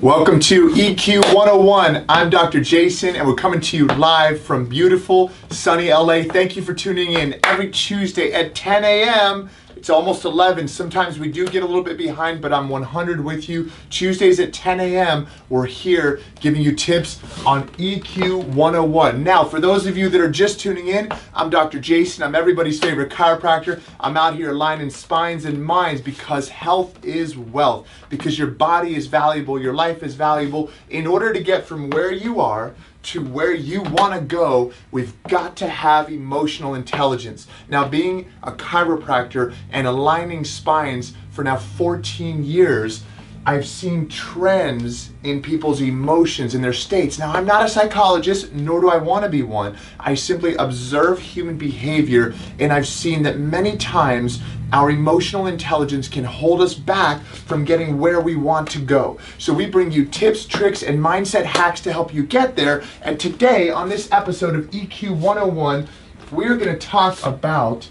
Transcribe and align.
Welcome 0.00 0.38
to 0.42 0.68
EQ 0.68 1.34
101. 1.34 2.04
I'm 2.08 2.30
Dr. 2.30 2.60
Jason, 2.60 3.16
and 3.16 3.26
we're 3.26 3.34
coming 3.34 3.60
to 3.62 3.76
you 3.76 3.88
live 3.88 4.40
from 4.40 4.66
beautiful, 4.66 5.32
sunny 5.50 5.90
LA. 5.90 6.22
Thank 6.22 6.54
you 6.54 6.62
for 6.62 6.72
tuning 6.72 7.14
in 7.14 7.40
every 7.42 7.68
Tuesday 7.72 8.32
at 8.32 8.54
10 8.54 8.84
a.m. 8.84 9.50
It's 9.88 9.94
almost 9.94 10.26
11. 10.26 10.68
Sometimes 10.68 11.18
we 11.18 11.32
do 11.32 11.46
get 11.46 11.62
a 11.62 11.66
little 11.66 11.82
bit 11.82 11.96
behind, 11.96 12.42
but 12.42 12.52
I'm 12.52 12.68
100 12.68 13.24
with 13.24 13.48
you. 13.48 13.70
Tuesdays 13.88 14.38
at 14.38 14.52
10 14.52 14.80
a.m., 14.80 15.26
we're 15.48 15.64
here 15.64 16.20
giving 16.40 16.60
you 16.60 16.74
tips 16.74 17.22
on 17.46 17.66
EQ 17.78 18.48
101. 18.48 19.24
Now, 19.24 19.44
for 19.44 19.60
those 19.60 19.86
of 19.86 19.96
you 19.96 20.10
that 20.10 20.20
are 20.20 20.30
just 20.30 20.60
tuning 20.60 20.88
in, 20.88 21.10
I'm 21.32 21.48
Dr. 21.48 21.80
Jason. 21.80 22.22
I'm 22.22 22.34
everybody's 22.34 22.78
favorite 22.78 23.10
chiropractor. 23.10 23.80
I'm 23.98 24.18
out 24.18 24.34
here 24.34 24.50
aligning 24.50 24.90
spines 24.90 25.46
and 25.46 25.64
minds 25.64 26.02
because 26.02 26.50
health 26.50 27.02
is 27.02 27.38
wealth, 27.38 27.88
because 28.10 28.38
your 28.38 28.48
body 28.48 28.94
is 28.94 29.06
valuable, 29.06 29.58
your 29.58 29.72
life 29.72 30.02
is 30.02 30.14
valuable. 30.14 30.70
In 30.90 31.06
order 31.06 31.32
to 31.32 31.42
get 31.42 31.64
from 31.64 31.88
where 31.88 32.12
you 32.12 32.40
are 32.40 32.74
to 33.04 33.24
where 33.24 33.54
you 33.54 33.82
want 33.82 34.14
to 34.14 34.20
go, 34.20 34.72
we've 34.90 35.20
got 35.24 35.56
to 35.56 35.68
have 35.68 36.10
emotional 36.10 36.74
intelligence. 36.74 37.46
Now, 37.68 37.88
being 37.88 38.28
a 38.42 38.52
chiropractor 38.52 39.54
and 39.70 39.86
aligning 39.86 40.44
spines 40.44 41.14
for 41.30 41.44
now 41.44 41.56
14 41.56 42.44
years, 42.44 43.04
I've 43.46 43.66
seen 43.66 44.08
trends 44.08 45.10
in 45.22 45.40
people's 45.40 45.80
emotions 45.80 46.54
and 46.54 46.62
their 46.62 46.72
states. 46.72 47.18
Now, 47.18 47.32
I'm 47.32 47.46
not 47.46 47.64
a 47.64 47.68
psychologist, 47.68 48.52
nor 48.52 48.80
do 48.80 48.90
I 48.90 48.98
want 48.98 49.24
to 49.24 49.30
be 49.30 49.42
one. 49.42 49.76
I 49.98 50.14
simply 50.14 50.54
observe 50.56 51.18
human 51.18 51.56
behavior, 51.56 52.34
and 52.58 52.72
I've 52.72 52.86
seen 52.86 53.22
that 53.22 53.38
many 53.38 53.76
times 53.76 54.40
our 54.72 54.90
emotional 54.90 55.46
intelligence 55.46 56.08
can 56.08 56.24
hold 56.24 56.60
us 56.60 56.74
back 56.74 57.22
from 57.22 57.64
getting 57.64 57.98
where 57.98 58.20
we 58.20 58.36
want 58.36 58.68
to 58.70 58.80
go. 58.80 59.18
So, 59.38 59.54
we 59.54 59.66
bring 59.66 59.90
you 59.92 60.04
tips, 60.04 60.44
tricks, 60.44 60.82
and 60.82 60.98
mindset 60.98 61.44
hacks 61.44 61.80
to 61.82 61.92
help 61.92 62.12
you 62.12 62.24
get 62.24 62.54
there. 62.54 62.84
And 63.02 63.18
today, 63.18 63.70
on 63.70 63.88
this 63.88 64.10
episode 64.12 64.56
of 64.56 64.70
EQ 64.70 65.16
101, 65.16 65.88
we're 66.30 66.56
going 66.56 66.78
to 66.78 66.86
talk 66.86 67.24
about 67.24 67.88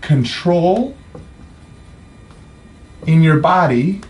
control 0.00 0.96
in 3.06 3.22
your 3.22 3.38
body 3.38 4.00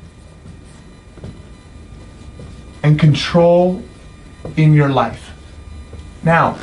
and 2.83 2.99
control 2.99 3.83
in 4.57 4.73
your 4.73 4.89
life. 4.89 5.33
Now, 6.23 6.59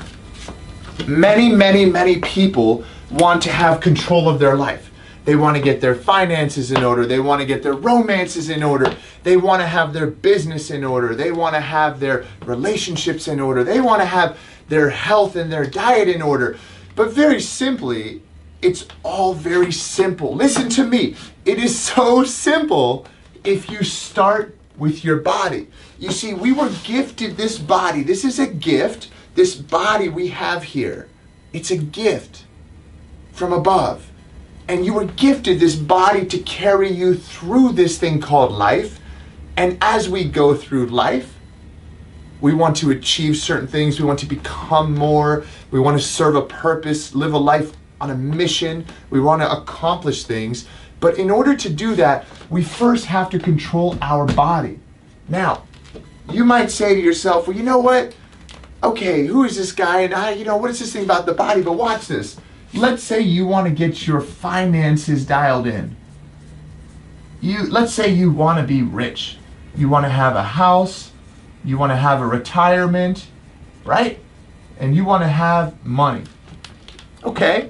many, 1.08 1.54
many, 1.54 1.86
many 1.86 2.20
people 2.20 2.84
want 3.12 3.44
to 3.44 3.52
have 3.52 3.80
control 3.82 4.30
of 4.30 4.40
their 4.40 4.56
life. 4.56 4.90
They 5.26 5.36
want 5.36 5.56
to 5.56 5.64
get 5.64 5.80
their 5.80 5.96
finances 5.96 6.72
in 6.72 6.84
order. 6.84 7.06
They 7.06 7.20
want 7.20 7.40
to 7.40 7.46
get 7.46 7.64
their 7.64 7.74
romances 7.74 8.50
in 8.50 8.62
order. 8.62 8.94
They 9.24 9.38
want 9.38 9.62
to 9.62 9.68
have 9.68 9.94
their 9.94 10.08
business 10.08 10.70
in 10.70 10.84
order. 10.84 11.16
They 11.16 11.32
want 11.32 11.56
to 11.56 11.62
have 11.62 12.00
their 12.00 12.26
relationships 12.46 13.28
in 13.30 13.40
order. 13.40 13.64
They 13.64 13.80
want 13.80 14.02
to 14.02 14.06
have 14.06 14.38
their 14.68 14.90
health 14.90 15.36
and 15.38 15.52
their 15.52 15.66
diet 15.66 16.10
in 16.10 16.22
order. 16.22 16.58
But 16.96 17.12
very 17.14 17.40
simply, 17.40 18.22
it's 18.64 18.88
all 19.04 19.34
very 19.34 19.72
simple. 19.72 20.34
Listen 20.34 20.70
to 20.70 20.86
me. 20.86 21.16
It 21.46 21.60
is 21.60 21.78
so 21.78 22.24
simple 22.24 23.06
if 23.44 23.70
you 23.70 23.84
start 23.84 24.58
with 24.78 25.04
your 25.04 25.18
body. 25.18 25.68
You 26.00 26.12
see, 26.12 26.34
we 26.34 26.54
were 26.54 26.72
gifted 26.84 27.38
this 27.38 27.60
body. 27.60 28.04
This 28.04 28.24
is 28.24 28.40
a 28.40 28.48
gift. 28.48 29.10
This 29.36 29.56
body 29.56 30.10
we 30.10 30.28
have 30.30 30.64
here, 30.64 31.10
it's 31.54 31.72
a 31.72 31.78
gift 31.78 32.46
from 33.32 33.52
above. 33.52 34.12
And 34.68 34.86
you 34.86 34.94
were 34.94 35.06
gifted 35.06 35.60
this 35.60 35.76
body 35.76 36.26
to 36.28 36.38
carry 36.40 36.90
you 36.90 37.16
through 37.16 37.74
this 37.74 37.98
thing 37.98 38.22
called 38.22 38.52
life. 38.52 39.00
And 39.58 39.78
as 39.82 40.08
we 40.08 40.24
go 40.24 40.56
through 40.56 40.88
life, 40.88 41.36
we 42.42 42.54
want 42.54 42.78
to 42.78 42.92
achieve 42.92 43.38
certain 43.38 43.68
things. 43.68 44.00
We 44.00 44.06
want 44.06 44.20
to 44.20 44.26
become 44.26 44.96
more. 44.96 45.46
We 45.72 45.80
want 45.80 46.00
to 46.00 46.04
serve 46.06 46.36
a 46.36 46.42
purpose, 46.42 47.16
live 47.16 47.34
a 47.34 47.38
life 47.38 47.74
on 48.04 48.12
a 48.12 48.16
mission. 48.16 48.86
We 49.10 49.22
want 49.22 49.42
to 49.42 49.52
accomplish 49.52 50.26
things. 50.26 50.68
But 51.00 51.18
in 51.18 51.30
order 51.30 51.56
to 51.56 51.70
do 51.70 51.96
that, 51.96 52.26
we 52.50 52.64
first 52.64 53.06
have 53.06 53.30
to 53.32 53.40
control 53.40 53.98
our 54.02 54.26
body. 54.26 54.80
Now, 55.30 55.64
you 56.30 56.44
might 56.44 56.70
say 56.72 56.96
to 56.96 57.02
yourself, 57.02 57.48
well, 57.48 57.56
you 57.56 57.64
know 57.64 57.80
what? 57.80 58.16
Okay, 58.84 59.26
who 59.26 59.46
is 59.46 59.56
this 59.56 59.72
guy? 59.72 60.02
And 60.02 60.14
I, 60.14 60.32
you 60.32 60.44
know, 60.44 60.58
what 60.58 60.70
is 60.70 60.80
this 60.80 60.94
thing 60.94 61.06
about 61.06 61.26
the 61.26 61.34
body? 61.34 61.62
But 61.62 61.74
watch 61.74 62.08
this. 62.08 62.38
Let's 62.74 63.04
say 63.04 63.22
you 63.22 63.48
want 63.48 63.68
to 63.68 63.74
get 63.74 64.08
your 64.08 64.20
finances 64.20 65.26
dialed 65.26 65.68
in. 65.68 65.96
You 67.40 67.64
let's 67.68 67.94
say 67.94 68.10
you 68.10 68.32
want 68.32 68.60
to 68.60 68.66
be 68.66 68.82
rich. 68.82 69.38
You 69.76 69.90
want 69.90 70.06
to 70.06 70.10
have 70.10 70.36
a 70.36 70.44
house, 70.44 71.12
you 71.64 71.78
want 71.78 71.92
to 71.92 71.96
have 71.96 72.22
a 72.22 72.26
retirement, 72.26 73.28
right? 73.86 74.20
And 74.80 74.96
you 74.96 75.06
want 75.06 75.24
to 75.24 75.28
have 75.28 75.86
money. 75.86 76.24
Okay. 77.24 77.70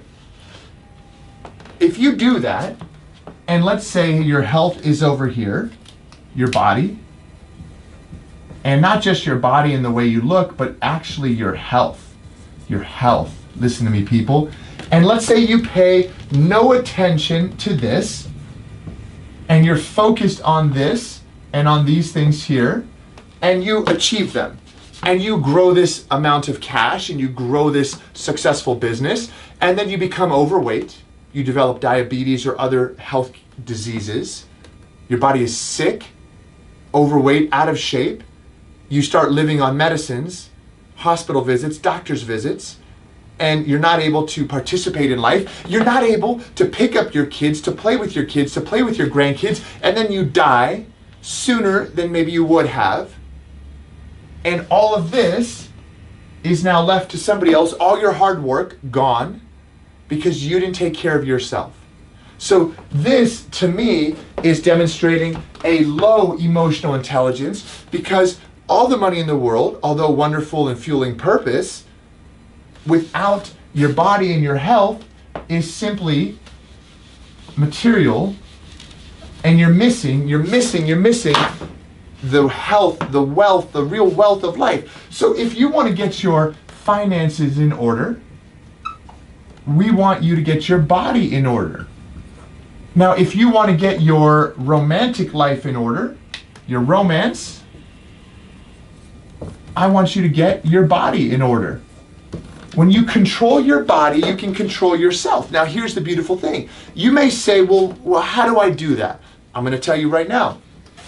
If 1.79 1.97
you 1.97 2.16
do 2.16 2.39
that, 2.39 2.75
and 3.47 3.66
let's 3.66 3.85
say 3.85 4.22
your 4.22 4.44
health 4.44 4.85
is 4.85 5.03
over 5.03 5.28
here, 5.28 5.72
your 6.35 6.50
body, 6.50 7.00
and 8.63 8.81
not 8.81 9.01
just 9.01 9.25
your 9.25 9.35
body 9.35 9.73
and 9.73 9.84
the 9.84 9.91
way 9.91 10.06
you 10.06 10.22
look, 10.22 10.56
but 10.56 10.75
actually 10.81 11.31
your 11.31 11.56
health. 11.56 12.16
Your 12.69 12.84
health. 12.84 13.35
Listen 13.57 13.85
to 13.85 13.91
me, 13.91 14.03
people. 14.06 14.50
And 14.91 15.06
let's 15.06 15.25
say 15.25 15.39
you 15.39 15.61
pay 15.61 16.11
no 16.31 16.73
attention 16.73 17.57
to 17.57 17.73
this, 17.73 18.29
and 19.50 19.66
you're 19.66 19.78
focused 19.78 20.41
on 20.44 20.72
this 20.72 21.22
and 21.51 21.67
on 21.67 21.85
these 21.85 22.11
things 22.11 22.45
here, 22.45 22.88
and 23.41 23.63
you 23.63 23.85
achieve 23.85 24.34
them. 24.34 24.57
And 25.03 25.22
you 25.22 25.38
grow 25.41 25.73
this 25.73 26.05
amount 26.09 26.47
of 26.47 26.61
cash 26.61 27.09
and 27.09 27.19
you 27.19 27.28
grow 27.28 27.69
this 27.69 28.00
successful 28.13 28.75
business, 28.75 29.29
and 29.59 29.78
then 29.78 29.90
you 29.90 29.97
become 29.97 30.31
overweight, 30.31 31.01
you 31.34 31.44
develop 31.44 31.82
diabetes 31.82 32.46
or 32.46 32.60
other 32.60 32.96
health 33.00 33.34
diseases, 33.66 34.46
your 35.10 35.20
body 35.20 35.44
is 35.44 35.58
sick, 35.58 36.06
overweight, 36.94 37.50
out 37.52 37.68
of 37.68 37.78
shape, 37.78 38.24
you 38.88 39.02
start 39.02 39.32
living 39.32 39.62
on 39.62 39.76
medicines, 39.76 40.50
hospital 40.98 41.42
visits, 41.42 41.78
doctor's 41.78 42.22
visits, 42.22 42.78
and 43.40 43.66
you're 43.66 43.80
not 43.80 44.00
able 44.00 44.28
to 44.28 44.46
participate 44.46 45.12
in 45.12 45.20
life. 45.20 45.66
You're 45.68 45.84
not 45.84 46.04
able 46.04 46.40
to 46.56 46.66
pick 46.66 46.96
up 46.96 47.14
your 47.14 47.26
kids, 47.26 47.60
to 47.62 47.72
play 47.72 47.98
with 47.98 48.16
your 48.16 48.26
kids, 48.26 48.54
to 48.54 48.62
play 48.62 48.84
with 48.84 48.98
your 48.98 49.08
grandkids, 49.08 49.64
and 49.82 49.98
then 49.98 50.12
you 50.12 50.24
die 50.24 50.86
sooner 51.22 51.86
than 51.86 52.12
maybe 52.12 52.32
you 52.32 52.46
would 52.46 52.68
have. 52.68 53.16
And 54.46 54.68
all 54.70 54.94
of 54.94 55.10
this 55.12 55.70
is 56.44 56.64
now 56.64 56.84
left 56.84 57.10
to 57.12 57.18
somebody 57.18 57.54
else, 57.54 57.74
all 57.74 58.00
your 58.00 58.14
hard 58.14 58.44
work 58.44 58.78
gone 58.92 59.42
because 60.16 60.46
you 60.46 60.59
didn't 60.59 60.75
take 60.75 60.94
care 60.94 61.18
of 61.18 61.25
yourself. 61.25 61.74
So, 62.38 62.75
this 62.91 63.46
to 63.46 63.68
me 63.68 64.16
is 64.44 64.62
demonstrating 64.62 65.41
a 65.63 65.85
low 65.85 66.34
emotional 66.34 66.96
intelligence 66.96 67.85
because 67.90 68.40
all 68.68 68.88
the 68.88 68.97
money 68.97 69.19
in 69.19 69.28
the 69.28 69.38
world, 69.38 69.79
although 69.81 70.09
wonderful 70.09 70.68
and 70.68 70.78
fueling 70.78 71.18
purpose, 71.18 71.85
without 72.85 73.53
your 73.73 73.94
body 73.94 74.34
and 74.34 74.44
your 74.44 74.57
health 74.57 75.06
is 75.47 75.73
simply 75.73 76.38
material 77.56 78.35
and 79.44 79.59
you're 79.59 79.69
missing, 79.69 80.28
you're 80.28 80.44
missing, 80.44 80.85
you're 80.85 80.97
missing 80.97 81.35
the 82.23 82.47
health, 82.47 83.00
the 83.12 83.22
wealth, 83.22 83.72
the 83.73 83.84
real 83.84 84.07
wealth 84.07 84.44
of 84.44 84.57
life. 84.57 85.07
So 85.09 85.35
if 85.38 85.56
you 85.56 85.69
want 85.69 85.90
to 85.90 85.94
get 85.94 86.23
your 86.23 86.56
finances 86.68 87.59
in 87.59 87.72
order, 87.72 88.19
we 89.66 89.91
want 89.91 90.24
you 90.24 90.35
to 90.35 90.41
get 90.41 90.68
your 90.68 90.79
body 90.79 91.35
in 91.35 91.46
order. 91.46 91.88
Now, 92.96 93.13
if 93.13 93.35
you 93.35 93.50
want 93.50 93.72
to 93.72 93.78
get 93.78 94.01
your 94.01 94.53
romantic 94.57 95.34
life 95.34 95.66
in 95.66 95.75
order, 95.75 96.18
your 96.68 96.81
romance, 96.81 97.63
I 99.76 99.88
want 99.88 100.16
you 100.16 100.22
to 100.22 100.29
get 100.29 100.66
your 100.66 100.85
body 100.85 101.34
in 101.34 101.41
order. 101.41 101.82
When 102.76 102.91
you 102.91 103.03
control 103.03 103.59
your 103.59 103.84
body, 103.84 104.20
you 104.20 104.35
can 104.35 104.53
control 104.53 104.96
yourself. 104.96 105.52
Now, 105.52 105.66
here's 105.66 105.96
the 105.96 106.02
beautiful 106.02 106.38
thing. 106.38 106.70
You 106.93 107.11
may 107.11 107.29
say, 107.29 107.61
well, 107.61 107.97
well 108.03 108.22
how 108.22 108.47
do 108.47 108.59
I 108.59 108.70
do 108.70 108.96
that? 108.96 109.22
I'm 109.55 109.64
going 109.64 109.73
to 109.73 109.79
tell 109.79 109.96
you 109.96 110.09
right 110.09 110.28
now. 110.28 110.59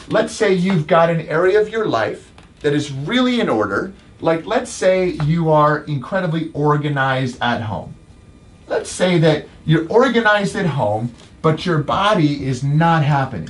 Let's 0.10 0.34
say 0.34 0.54
you've 0.54 0.86
got 0.86 1.10
an 1.10 1.22
area 1.22 1.60
of 1.60 1.70
your 1.70 1.86
life 1.88 2.32
that 2.62 2.74
is 2.74 2.92
really 2.92 3.40
in 3.40 3.50
order. 3.50 3.94
Like, 4.22 4.46
let's 4.46 4.72
say 4.72 5.10
you 5.26 5.52
are 5.52 5.80
incredibly 5.86 6.52
organized 6.54 7.40
at 7.42 7.62
home. 7.62 7.96
Let's 8.68 8.90
say 8.90 9.20
that 9.20 9.48
you're 9.66 9.88
organized 9.90 10.56
at 10.56 10.66
home, 10.66 11.14
but 11.42 11.66
your 11.66 11.80
body 11.80 12.46
is 12.46 12.64
not 12.64 13.04
happening. 13.04 13.50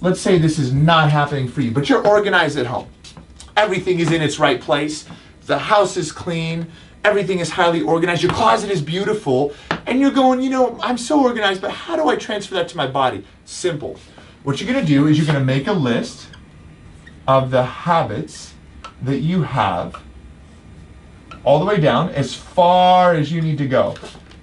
Let's 0.00 0.20
say 0.20 0.38
this 0.38 0.58
is 0.58 0.72
not 0.72 1.10
happening 1.10 1.48
for 1.48 1.62
you, 1.62 1.72
but 1.72 1.88
you're 1.88 2.06
organized 2.06 2.56
at 2.56 2.66
home. 2.66 2.88
Everything 3.56 3.98
is 3.98 4.12
in 4.12 4.22
its 4.22 4.38
right 4.38 4.60
place. 4.60 5.06
The 5.46 5.58
house 5.58 5.96
is 5.96 6.12
clean. 6.12 6.70
Everything 7.02 7.40
is 7.40 7.50
highly 7.50 7.82
organized. 7.82 8.22
Your 8.22 8.32
closet 8.32 8.70
is 8.70 8.80
beautiful. 8.80 9.52
And 9.86 10.00
you're 10.00 10.12
going, 10.12 10.40
you 10.42 10.50
know, 10.50 10.78
I'm 10.80 10.98
so 10.98 11.22
organized, 11.22 11.60
but 11.60 11.70
how 11.70 11.96
do 11.96 12.08
I 12.08 12.16
transfer 12.16 12.54
that 12.54 12.68
to 12.68 12.76
my 12.76 12.86
body? 12.86 13.24
Simple. 13.44 13.98
What 14.44 14.60
you're 14.60 14.70
going 14.72 14.84
to 14.84 14.86
do 14.86 15.08
is 15.08 15.16
you're 15.16 15.26
going 15.26 15.38
to 15.38 15.44
make 15.44 15.66
a 15.66 15.72
list 15.72 16.28
of 17.26 17.50
the 17.50 17.64
habits 17.64 18.54
that 19.02 19.18
you 19.18 19.42
have 19.42 20.00
all 21.44 21.58
the 21.58 21.64
way 21.64 21.80
down 21.80 22.10
as 22.10 22.34
far 22.34 23.14
as 23.14 23.32
you 23.32 23.40
need 23.40 23.58
to 23.58 23.66
go 23.66 23.94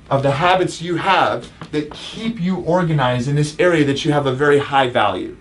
of 0.09 0.23
the 0.23 0.31
habits 0.31 0.81
you 0.81 0.97
have 0.97 1.49
that 1.71 1.91
keep 1.91 2.39
you 2.39 2.57
organized 2.57 3.27
in 3.27 3.35
this 3.35 3.59
area 3.59 3.85
that 3.85 4.05
you 4.05 4.11
have 4.11 4.25
a 4.25 4.33
very 4.33 4.59
high 4.59 4.89
value. 4.89 5.35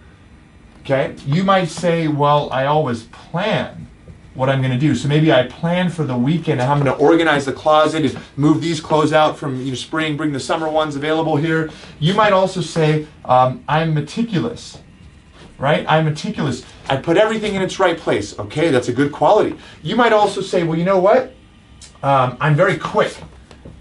Okay? 0.81 1.15
You 1.27 1.45
might 1.45 1.67
say, 1.67 2.09
well, 2.09 2.51
I 2.51 2.67
always 2.67 3.05
plan 3.05 3.89
what 4.35 4.49
I'm 4.49 4.61
going 4.61 4.73
to 4.73 4.79
do. 4.79 4.95
So 4.95 5.09
maybe 5.09 5.33
I 5.33 5.47
plan 5.47 5.91
for 5.91 6.05
the 6.05 6.17
weekend 6.17 6.61
and 6.61 6.71
I'm 6.71 6.83
going 6.83 6.97
to 6.97 7.05
organize 7.05 7.45
the 7.45 7.53
closet 7.53 8.17
move 8.37 8.63
these 8.63 8.81
clothes 8.81 9.13
out 9.13 9.37
from 9.37 9.61
you 9.61 9.69
know, 9.69 9.75
spring, 9.75 10.17
bring 10.17 10.33
the 10.33 10.41
summer 10.41 10.69
ones 10.69 10.97
available 10.97 11.37
here. 11.37 11.71
You 11.99 12.15
might 12.15 12.33
also 12.33 12.61
say, 12.61 13.07
um, 13.25 13.63
I'm 13.69 13.93
meticulous. 13.93 14.79
Right? 15.59 15.85
I'm 15.89 16.07
meticulous. 16.07 16.65
I 16.89 16.97
put 16.97 17.17
everything 17.17 17.55
in 17.55 17.63
its 17.63 17.79
right 17.79 17.97
place. 17.97 18.37
Okay, 18.39 18.71
that's 18.71 18.89
a 18.89 18.93
good 18.93 19.13
quality. 19.13 19.57
You 19.83 19.95
might 19.95 20.13
also 20.13 20.41
say, 20.41 20.65
well, 20.65 20.77
you 20.77 20.85
know 20.85 20.99
what? 20.99 21.35
Um, 22.03 22.37
I'm 22.41 22.57
very 22.57 22.79
quick. 22.79 23.17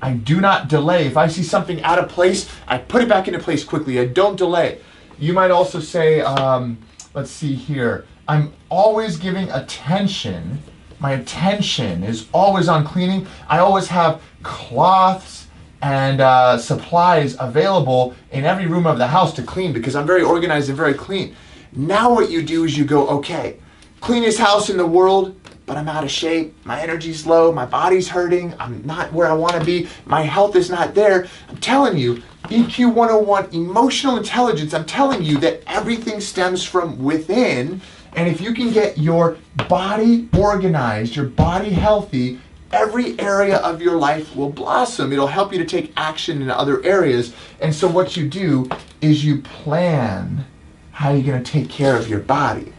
I 0.02 0.14
do 0.14 0.42
not 0.42 0.68
delay. 0.68 1.06
If 1.06 1.18
I 1.18 1.28
see 1.28 1.44
something 1.44 1.82
out 1.84 2.00
of 2.00 2.10
place, 2.10 2.50
I 2.68 2.78
put 2.78 3.04
it 3.04 3.10
back 3.10 3.28
into 3.28 3.40
place 3.40 3.64
quickly. 3.64 4.00
I 4.00 4.06
don't 4.06 4.36
delay. 4.36 4.80
You 5.20 5.34
might 5.34 5.52
also 5.52 5.80
say, 5.80 6.22
um, 6.22 6.78
let's 7.14 7.30
see 7.30 7.54
here, 7.54 8.06
I'm 8.28 8.54
always 8.70 9.18
giving 9.18 9.50
attention. 9.52 10.62
My 11.00 11.12
attention 11.12 12.04
is 12.04 12.28
always 12.34 12.68
on 12.68 12.86
cleaning. 12.86 13.28
I 13.48 13.60
always 13.60 13.88
have 13.88 14.22
cloths 14.42 15.48
and 15.82 16.22
uh, 16.22 16.58
supplies 16.58 17.36
available 17.40 18.16
in 18.32 18.46
every 18.46 18.68
room 18.68 18.86
of 18.86 18.98
the 18.98 19.08
house 19.08 19.34
to 19.34 19.44
clean 19.44 19.74
because 19.74 19.96
I'm 19.96 20.06
very 20.06 20.22
organized 20.22 20.70
and 20.70 20.78
very 20.78 20.94
clean. 20.94 21.36
Now, 21.74 22.14
what 22.14 22.30
you 22.30 22.42
do 22.42 22.64
is 22.66 22.78
you 22.78 22.86
go, 22.86 23.08
okay, 23.08 23.58
cleanest 24.00 24.38
house 24.38 24.70
in 24.70 24.78
the 24.78 24.86
world, 24.86 25.41
but 25.72 25.78
I'm 25.78 25.88
out 25.88 26.04
of 26.04 26.12
shape. 26.12 26.54
My 26.66 26.82
energy's 26.82 27.26
low. 27.26 27.50
My 27.50 27.66
body's 27.66 28.10
hurting. 28.10 28.54
I'm 28.60 28.86
not 28.86 29.14
where 29.14 29.28
I 29.28 29.32
want 29.32 29.54
to 29.54 29.64
be. 29.64 29.88
My 30.06 30.22
health 30.22 30.58
is 30.58 30.70
not 30.70 30.94
there. 30.94 31.30
I'm 31.48 31.56
telling 31.56 31.98
you, 31.98 32.22
EQ 32.48 32.94
101, 32.94 33.54
emotional 33.54 34.18
intelligence, 34.18 34.74
I'm 34.74 34.84
telling 34.84 35.24
you 35.24 35.38
that 35.38 35.64
everything 35.68 36.20
stems 36.20 36.66
from 36.66 37.02
within. 37.02 37.80
And 38.18 38.28
if 38.28 38.42
you 38.42 38.54
can 38.54 38.74
get 38.74 38.98
your 38.98 39.38
body 39.70 40.28
organized, 40.38 41.16
your 41.16 41.28
body 41.28 41.70
healthy, 41.70 42.42
every 42.74 43.18
area 43.18 43.60
of 43.60 43.82
your 43.82 43.96
life 43.96 44.36
will 44.36 44.50
blossom. 44.50 45.14
It'll 45.14 45.26
help 45.26 45.54
you 45.54 45.60
to 45.60 45.66
take 45.66 45.94
action 45.96 46.42
in 46.42 46.52
other 46.52 46.84
areas. 46.84 47.34
And 47.62 47.74
so, 47.74 47.88
what 47.88 48.18
you 48.18 48.28
do 48.28 48.68
is 49.00 49.24
you 49.24 49.42
plan 49.42 50.44
how 50.92 51.14
you're 51.14 51.24
going 51.24 51.42
to 51.42 51.50
take 51.50 51.70
care 51.70 51.96
of 51.96 52.10
your 52.10 52.20
body. 52.20 52.74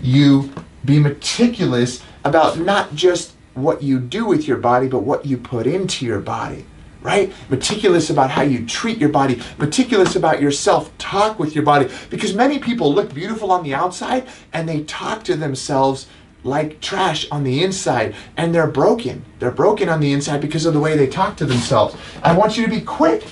You 0.00 0.50
be 0.86 0.98
meticulous 0.98 2.02
about 2.28 2.58
not 2.58 2.94
just 2.94 3.32
what 3.54 3.82
you 3.82 3.98
do 3.98 4.24
with 4.24 4.46
your 4.46 4.58
body, 4.58 4.88
but 4.88 5.00
what 5.00 5.26
you 5.26 5.36
put 5.36 5.66
into 5.66 6.06
your 6.06 6.20
body, 6.20 6.64
right? 7.00 7.32
Meticulous 7.48 8.10
about 8.10 8.30
how 8.30 8.42
you 8.42 8.64
treat 8.66 8.98
your 8.98 9.08
body, 9.08 9.40
meticulous 9.58 10.14
about 10.16 10.40
your 10.40 10.50
self 10.50 10.96
talk 10.98 11.38
with 11.38 11.54
your 11.54 11.64
body. 11.64 11.88
Because 12.10 12.34
many 12.34 12.58
people 12.58 12.92
look 12.92 13.12
beautiful 13.12 13.50
on 13.50 13.64
the 13.64 13.74
outside 13.74 14.28
and 14.52 14.68
they 14.68 14.82
talk 14.84 15.24
to 15.24 15.34
themselves 15.34 16.06
like 16.44 16.80
trash 16.80 17.28
on 17.30 17.42
the 17.42 17.62
inside 17.64 18.14
and 18.36 18.54
they're 18.54 18.68
broken. 18.68 19.24
They're 19.38 19.50
broken 19.50 19.88
on 19.88 20.00
the 20.00 20.12
inside 20.12 20.40
because 20.40 20.66
of 20.66 20.72
the 20.72 20.80
way 20.80 20.96
they 20.96 21.08
talk 21.08 21.36
to 21.38 21.46
themselves. 21.46 21.96
I 22.22 22.36
want 22.36 22.56
you 22.56 22.64
to 22.64 22.70
be 22.70 22.80
quick. 22.80 23.24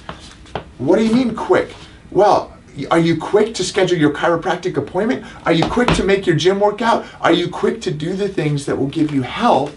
What 0.78 0.96
do 0.96 1.06
you 1.06 1.14
mean 1.14 1.34
quick? 1.34 1.72
Well, 2.10 2.55
are 2.90 2.98
you 2.98 3.16
quick 3.16 3.54
to 3.54 3.64
schedule 3.64 3.96
your 3.96 4.12
chiropractic 4.12 4.76
appointment? 4.76 5.24
Are 5.46 5.52
you 5.52 5.64
quick 5.66 5.88
to 5.94 6.04
make 6.04 6.26
your 6.26 6.36
gym 6.36 6.60
workout? 6.60 7.06
Are 7.20 7.32
you 7.32 7.48
quick 7.48 7.80
to 7.82 7.90
do 7.90 8.14
the 8.14 8.28
things 8.28 8.66
that 8.66 8.76
will 8.76 8.88
give 8.88 9.14
you 9.14 9.22
health 9.22 9.76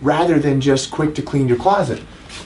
rather 0.00 0.38
than 0.38 0.60
just 0.60 0.90
quick 0.90 1.14
to 1.16 1.22
clean 1.22 1.48
your 1.48 1.58
closet? 1.58 2.00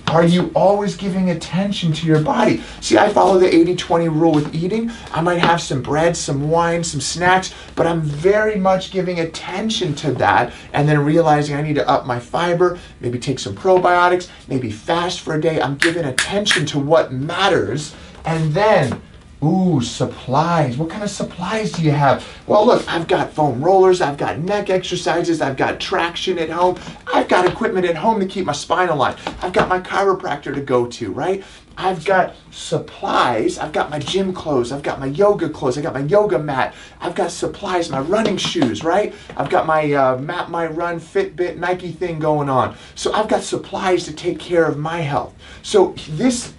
Are 0.09 0.25
you 0.25 0.51
always 0.55 0.97
giving 0.97 1.31
attention 1.31 1.93
to 1.93 2.07
your 2.07 2.21
body? 2.21 2.63
See, 2.81 2.99
I 2.99 3.09
follow 3.09 3.39
the 3.39 3.55
80 3.55 3.77
20 3.77 4.09
rule 4.09 4.33
with 4.33 4.55
eating. 4.55 4.91
I 5.13 5.21
might 5.21 5.39
have 5.39 5.61
some 5.61 5.83
bread, 5.83 6.17
some 6.17 6.51
wine, 6.51 6.85
some 6.85 7.01
snacks, 7.01 7.55
but 7.75 7.87
I'm 7.87 8.01
very 8.01 8.57
much 8.57 8.91
giving 8.91 9.21
attention 9.21 9.95
to 9.97 10.13
that 10.15 10.53
and 10.73 10.89
then 10.89 11.05
realizing 11.05 11.57
I 11.57 11.63
need 11.63 11.77
to 11.77 11.89
up 11.89 12.07
my 12.07 12.19
fiber, 12.19 12.79
maybe 13.01 13.19
take 13.19 13.39
some 13.39 13.55
probiotics, 13.55 14.29
maybe 14.49 14.71
fast 14.71 15.21
for 15.21 15.35
a 15.35 15.41
day. 15.41 15.61
I'm 15.61 15.77
giving 15.77 16.05
attention 16.05 16.67
to 16.67 16.79
what 16.79 17.13
matters. 17.13 17.95
And 18.25 18.53
then 18.55 19.01
Ooh, 19.45 19.81
supplies. 19.81 20.77
What 20.77 20.89
kind 20.89 21.03
of 21.03 21.11
supplies 21.11 21.73
do 21.73 21.83
you 21.83 21.91
have? 21.91 22.25
Well, 22.47 22.65
look, 22.65 22.87
I've 22.89 23.09
got 23.09 23.33
foam 23.33 23.61
rollers, 23.61 24.01
I've 24.01 24.17
got 24.17 24.39
neck 24.39 24.71
exercises, 24.71 25.41
I've 25.41 25.57
got 25.57 25.81
traction 25.81 26.39
at 26.39 26.49
home, 26.49 26.79
I've 27.13 27.27
got 27.27 27.47
equipment 27.47 27.85
at 27.87 27.97
home 27.97 28.21
to 28.21 28.27
keep 28.27 28.47
my 28.47 28.53
spine 28.53 28.89
aligned. 28.89 29.19
I've 29.41 29.53
got 29.53 29.69
my 29.69 29.81
chiropractor 29.81 30.55
to 30.55 30.61
go 30.61 30.87
to, 30.87 31.11
right? 31.11 31.43
I've 31.77 32.05
got 32.05 32.35
supplies. 32.51 33.59
I've 33.59 33.73
got 33.73 33.91
my 33.91 33.99
gym 33.99 34.33
clothes. 34.33 34.73
I've 34.73 34.83
got 34.83 35.01
my 35.01 35.07
yoga 35.07 35.49
clothes. 35.49 35.79
I've 35.79 35.85
got 35.85 35.95
my 35.95 36.01
yoga 36.01 36.39
mat. 36.39 36.75
I've 37.01 37.15
got 37.15 37.31
supplies, 37.31 37.91
my 37.91 38.01
running 38.01 38.37
shoes, 38.37 38.85
right? 38.85 39.15
I've 39.37 39.51
got 39.51 39.67
my 39.67 39.93
uh, 39.93 40.19
Map 40.19 40.51
My 40.51 40.67
Run 40.67 41.01
Fitbit 41.01 41.57
Nike 41.57 41.93
thing 41.93 42.19
going 42.19 42.49
on. 42.49 42.77
So 42.95 43.13
I've 43.13 43.29
got 43.29 43.43
supplies 43.43 44.05
to 44.05 44.13
take 44.13 44.39
care 44.39 44.65
of 44.65 44.79
my 44.79 45.01
health. 45.01 45.35
So 45.63 45.95
this 46.11 46.53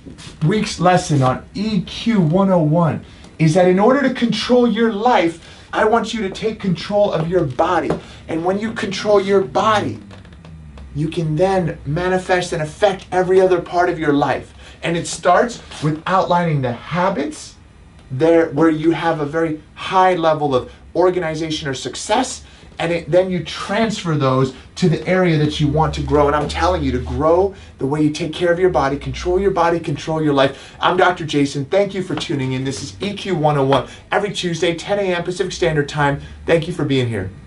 week's 0.46 0.80
lesson 0.80 1.22
on 1.22 1.46
EQ 1.54 2.30
101 2.30 3.06
is 3.40 3.54
that 3.54 3.68
in 3.68 3.80
order 3.80 4.02
to 4.02 4.14
control 4.14 4.68
your 4.68 4.92
life, 4.92 5.68
I 5.72 5.86
want 5.86 6.14
you 6.14 6.22
to 6.22 6.30
take 6.30 6.60
control 6.60 7.12
of 7.12 7.28
your 7.28 7.46
body. 7.46 7.90
And 8.28 8.46
when 8.46 8.60
you 8.60 8.74
control 8.74 9.20
your 9.20 9.42
body, 9.42 10.00
you 10.96 11.10
can 11.10 11.36
then 11.36 11.80
manifest 11.86 12.54
and 12.54 12.62
affect 12.62 13.08
every 13.12 13.42
other 13.42 13.60
part 13.60 13.90
of 13.90 13.98
your 13.98 14.14
life. 14.14 14.54
And 14.84 14.98
it 14.98 15.08
starts 15.08 15.62
with 15.82 16.04
outlining 16.06 16.62
the 16.62 16.74
habits 16.74 17.56
there 18.12 18.50
where 18.50 18.70
you 18.70 18.92
have 18.92 19.20
a 19.20 19.26
very 19.26 19.62
high 19.76 20.16
level 20.16 20.54
of 20.54 20.72
organization 20.96 21.68
or 21.68 21.74
success 21.74 22.44
and 22.80 22.92
it, 22.92 23.12
then 23.12 23.30
you 23.30 23.44
transfer 23.44 24.16
those 24.16 24.54
to 24.76 24.90
the 24.90 25.06
area 25.08 25.38
that 25.38 25.60
you 25.60 25.68
want 25.68 25.94
to 25.96 26.02
grow. 26.02 26.28
And 26.28 26.36
I'm 26.36 26.50
telling 26.50 26.84
you 26.84 26.92
to 26.92 27.00
grow 27.00 27.54
the 27.78 27.86
way 27.86 28.02
you 28.02 28.10
take 28.10 28.34
care 28.34 28.52
of 28.52 28.60
your 28.60 28.70
body, 28.70 28.98
control 28.98 29.40
your 29.40 29.52
body, 29.52 29.80
control 29.80 30.22
your 30.22 30.34
life. 30.34 30.76
I'm 30.80 30.98
Dr. 30.98 31.26
Jason. 31.26 31.66
Thank 31.66 31.94
you 31.94 32.04
for 32.04 32.16
tuning 32.16 32.54
in. 32.54 32.64
This 32.64 32.82
is 32.82 32.94
EQ 32.94 33.34
101 33.34 33.88
every 34.12 34.34
Tuesday, 34.34 34.76
10 34.76 35.00
a.m. 35.00 35.24
Pacific 35.24 35.54
Standard 35.54 35.88
Time. 35.88 36.22
Thank 36.46 36.68
you 36.68 36.74
for 36.74 36.86
being 36.86 37.08
here. 37.08 37.30